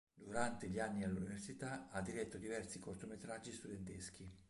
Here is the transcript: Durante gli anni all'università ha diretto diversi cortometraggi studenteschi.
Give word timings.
Durante 0.15 0.67
gli 0.67 0.79
anni 0.79 1.03
all'università 1.03 1.89
ha 1.91 2.01
diretto 2.01 2.39
diversi 2.39 2.79
cortometraggi 2.79 3.51
studenteschi. 3.53 4.27